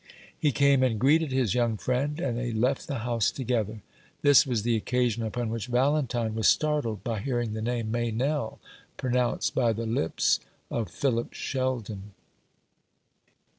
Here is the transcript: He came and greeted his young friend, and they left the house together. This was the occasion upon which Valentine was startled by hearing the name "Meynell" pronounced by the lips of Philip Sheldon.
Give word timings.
He 0.35 0.51
came 0.51 0.81
and 0.81 0.99
greeted 0.99 1.31
his 1.31 1.53
young 1.53 1.77
friend, 1.77 2.19
and 2.19 2.35
they 2.35 2.51
left 2.51 2.87
the 2.87 2.97
house 3.05 3.29
together. 3.29 3.83
This 4.23 4.47
was 4.47 4.63
the 4.63 4.75
occasion 4.75 5.21
upon 5.21 5.51
which 5.51 5.67
Valentine 5.67 6.33
was 6.33 6.47
startled 6.47 7.03
by 7.03 7.19
hearing 7.19 7.53
the 7.53 7.61
name 7.61 7.91
"Meynell" 7.91 8.57
pronounced 8.97 9.53
by 9.53 9.73
the 9.73 9.85
lips 9.85 10.39
of 10.71 10.89
Philip 10.89 11.33
Sheldon. 11.33 12.13